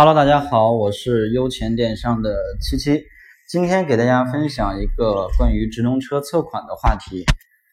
[0.00, 3.02] Hello，大家好，我是优钱电商的七七，
[3.48, 7.24] 今天给大家分享一个关于直通车测款的话题。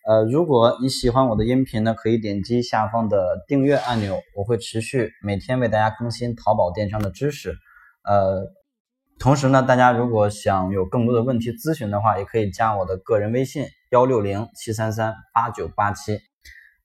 [0.07, 7.53] 呃，如果你喜欢我的音频呢，可以点击下方的订阅按钮，我会持续每天为大家更新淘宝电商的知识。
[8.03, 8.41] 呃，
[9.19, 16.17] 同时呢，大家如果想有更多的问题咨询的话，也可以加我的个人微信幺六零七三三八九八七。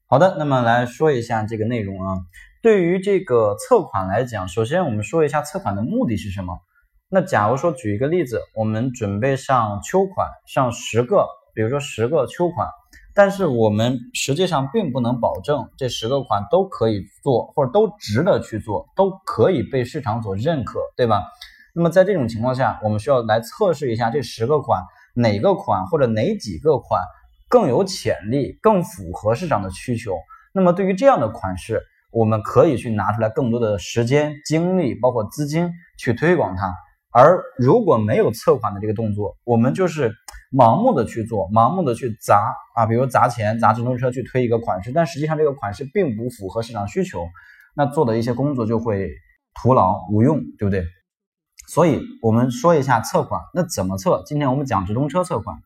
[0.06, 2.18] 好的，那么来说一下这个内容啊。
[2.62, 6.58] 对于这个测款来讲，首先我们说一下测款的目的是什么。
[7.08, 12.68] 那假如说举一个例子，我们准备上秋款，上十个，比如说十个秋款，
[13.14, 21.22] 但是我们实际上并不能保证这十个款都可以做，或者都值得去做，都可以被市场所认可，对吧？
[21.74, 27.00] 那么在这种情况下，我们需要来测试一下这十个款哪个款或者哪几个款
[27.48, 30.18] 更有潜力，更符合市场的需求。
[30.52, 36.74] 那么对于这样的款式，我们可以去拿出来更多的时间、精力，包括资金去推广它。
[37.12, 40.12] 而如果没有测款的这个动作，我们就是
[40.52, 47.26] 盲目的去做，盲目的去砸啊，比如砸钱、砸直通车去推一个款式，但实际上这个款式并不符合市场需求，
[47.74, 49.10] 那做的一些工作就会
[49.60, 50.84] 徒劳无用，对不对？
[51.68, 54.22] 所以我们说一下测款，那怎么测？
[54.24, 55.56] 今天我们讲直通车测款。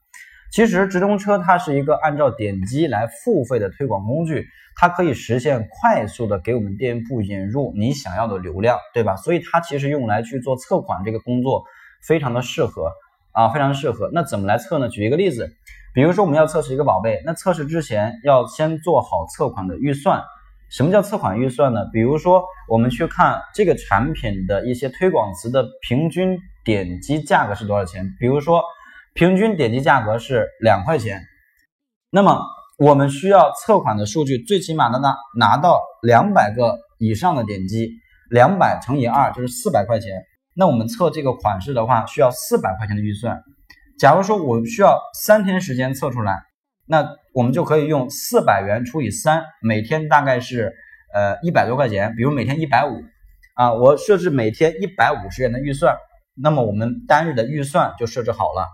[0.54, 9.16] 其实直通车它是一个按照点击来付费的推广工具，它可以实现快速的给我们店铺引入你想要的流量，对吧？
[9.16, 11.64] 所以它其实用来去做测款这个工作
[12.06, 12.92] 非常的适合
[13.32, 14.08] 啊，非常适合。
[14.12, 14.88] 那怎么来测呢？
[14.88, 15.50] 举一个例子，
[15.92, 20.22] 比如说我们要测试一个宝贝，那测试之前要先做好测款的预算。
[20.70, 21.80] 什么叫测款预算呢？
[21.92, 28.62] 比如说我们去看这个产品的一些推广词的平均点击价格是多少钱，比如说。
[29.14, 31.22] 平均点击价格是两块钱，
[32.10, 32.42] 那么
[32.78, 37.92] 我们需要测款的数据，最起码的呢拿到两百个以上的点击，
[38.28, 40.24] 两百乘以二就是四百块钱。
[40.56, 43.40] 那我们测这个款式的话，需要四百块钱的预算。
[44.00, 46.42] 假如说我需要三天时间测出来，
[46.84, 50.74] 那我们就可以用四百元除以三，每天大概是
[51.14, 53.00] 呃一百多块钱，比如每天一百五
[53.54, 55.96] 啊，我设置每天一百五十元的预算，
[56.34, 58.66] 那么我们单日的预算就设置好了。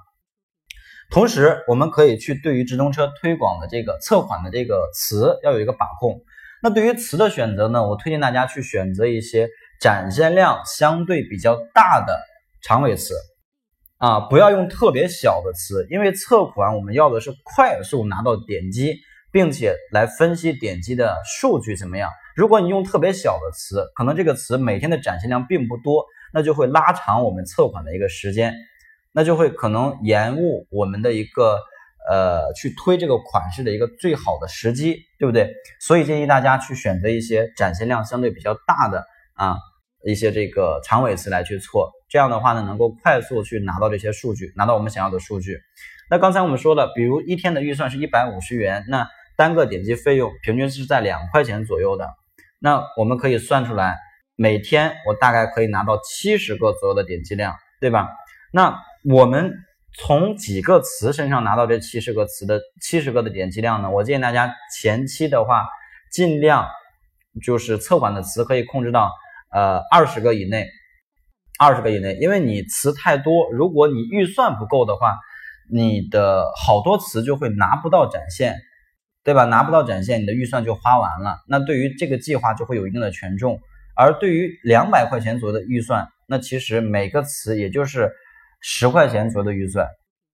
[1.11, 6.23] 同时，我们可以去对于直通车推广的这个测款的这个词要有一个把控。
[6.63, 9.49] 那对于词的选择呢，我推荐大家去选择一些
[9.81, 12.17] 展现量相对比较大的
[12.63, 13.15] 长尾词
[13.99, 18.95] 啊，不要用特别小的词，因为测款我们要的是快速拿到点击，
[19.33, 22.09] 并且来分析点击的数据怎么样。
[22.37, 28.55] 如果你用特别小的词，可能这个词每天的展现量并不多，那就会拉长我们测款的一个时间。
[29.13, 31.59] 那就会可能延误我们的一个
[32.09, 35.53] 呃去推这个款式的一个最好的时机，对不对？
[35.81, 39.05] 所以建议大家去选择一些展现量相对比较大的
[39.35, 39.57] 啊
[40.05, 45.59] 一些这个长尾词来去错，这样的话呢能够快速去拿到这些数据，拿到我们想要的数据。
[46.09, 49.07] 那刚才我们说了，比如一天的预算是一百五十元，那
[49.37, 52.09] 单个点击费用平均是在两块钱左右的，
[52.59, 53.99] 那我们可以算出来，
[54.37, 58.09] 每天我大概可以拿到七十个左右的点击量，对吧？
[58.53, 59.55] 那我们
[59.97, 63.91] 从几个词身上拿到这七十个词的七十个的点击量呢？
[63.91, 65.65] 我建议大家前期的话，
[66.13, 66.69] 尽量
[67.43, 69.11] 就是测管的词可以控制到
[69.51, 70.69] 呃二十个以内，
[71.59, 75.17] 二十个以内，因为你词太多，如果你预算不够的话，
[75.73, 78.57] 你的好多词就会拿不到展现，
[79.25, 79.47] 对吧？
[79.47, 83.59] 拿不到展现，你的预算就花完了，那对于这个计划就会有一定的权重。
[83.97, 88.13] 而对于两百块钱左右的预算，那其实每个词也就是。
[88.61, 89.87] 十块钱左右的预算，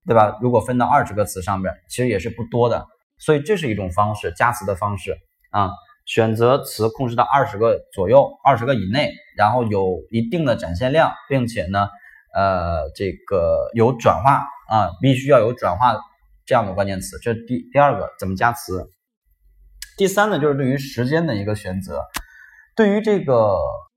[0.06, 0.37] 对吧？
[0.41, 2.87] 如果分到二十个词上面，其实也是不多的。
[3.19, 5.16] 所以这是一种方式，加词的方式
[5.50, 5.70] 啊。
[6.04, 11.88] 选择词控制到二十个左右，二十个以内，然后有一定的展现量，并且呢，
[12.32, 15.97] 呃，这个有转化啊，必须要有转化
[16.44, 17.19] 这样的关键词。
[17.20, 18.88] 这是第第二个怎么加词。
[19.97, 22.04] 第三呢，就是对于时间的一个选择，
[22.76, 23.56] 对于这个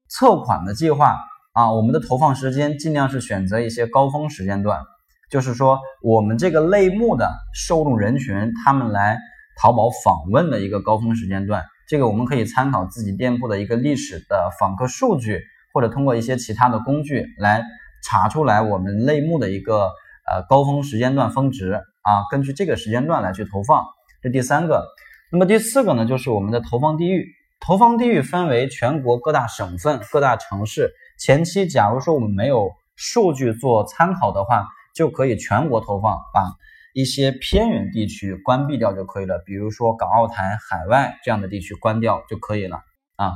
[0.10, 1.16] 测款的计划。
[1.54, 4.82] 啊，我们的投放时间尽量是选择一些高峰时间段，
[5.30, 9.18] 就是说我们这个类目的受众人群，他们来
[9.60, 11.64] 淘宝访问的一个高峰时间段。
[11.88, 15.42] 这个我们可以参考自己店铺的一个历史的访客数据，
[15.74, 17.64] 或者通过一些其他的工具来
[18.04, 19.90] 查出来我们类目的一个
[20.32, 21.74] 呃高峰时间段峰值
[22.04, 23.84] 啊，根据这个时间段来去投放。
[24.22, 24.86] 这第三个，
[25.32, 27.26] 那么第四个呢，就是我们的投放地域。
[27.60, 30.94] 投放地域分为全国各大省份、各大城市。
[31.20, 36.56] 前期，假如说我们没有数据做参考的话，就可以全国投放，把
[36.94, 39.38] 一些偏远地区关闭掉就可以了。
[39.46, 42.78] 比如说港澳台、海外这样的地区关掉就可以了
[43.18, 43.34] 啊。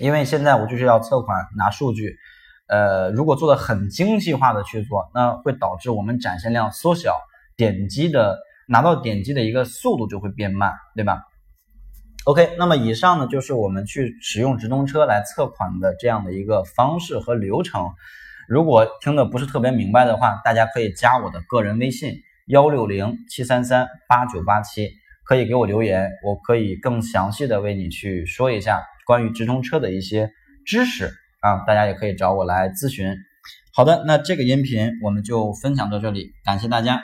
[0.00, 2.16] 因为现在我就是要测款拿数据，
[2.68, 7.20] 呃，如果做的很精细化的去做，那会导致我们展现量缩小，
[7.56, 11.22] 点击的拿到点击的一个速度就会变慢，对吧
[12.24, 17.90] ？OK，那么以上呢就是我们去使用直通车来测款的这样的一个方式和流程。
[18.48, 22.14] 如果听的不是特别明白的话，大家可以加我的个人微信
[22.46, 24.90] 幺六零七三三八九八七，
[25.24, 30.30] 可以给我留言，我可以更详细的为你去说一下关于直通车的一些
[30.66, 31.12] 知识。
[31.40, 33.14] 啊，大家也可以找我来咨询。
[33.72, 37.00] 好的，那这个音频我们就分享到这里，感谢大家。